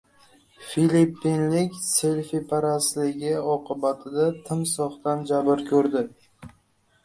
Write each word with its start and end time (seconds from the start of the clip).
Filippinlik 0.69 1.75
selfiparastligi 1.89 3.35
oqibatida 3.59 4.27
timsohdan 4.51 5.25
jabr 5.33 5.67
ko‘rdi 5.73 6.07